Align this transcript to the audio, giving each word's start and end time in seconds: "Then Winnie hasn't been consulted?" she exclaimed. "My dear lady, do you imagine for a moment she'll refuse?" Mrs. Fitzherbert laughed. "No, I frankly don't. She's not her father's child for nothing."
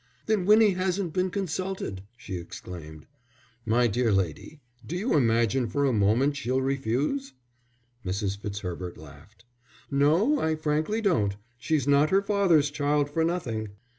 "Then 0.25 0.47
Winnie 0.47 0.71
hasn't 0.71 1.13
been 1.13 1.29
consulted?" 1.29 2.01
she 2.17 2.35
exclaimed. 2.37 3.05
"My 3.67 3.85
dear 3.85 4.11
lady, 4.11 4.59
do 4.83 4.95
you 4.97 5.13
imagine 5.15 5.67
for 5.67 5.85
a 5.85 5.93
moment 5.93 6.35
she'll 6.35 6.59
refuse?" 6.59 7.33
Mrs. 8.03 8.35
Fitzherbert 8.35 8.97
laughed. 8.97 9.45
"No, 9.91 10.39
I 10.39 10.55
frankly 10.55 11.01
don't. 11.01 11.37
She's 11.59 11.87
not 11.87 12.09
her 12.09 12.23
father's 12.23 12.71
child 12.71 13.11
for 13.11 13.23
nothing." 13.23 13.75